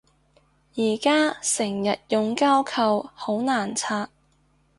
[0.73, 4.09] 而家成日用膠扣好難拆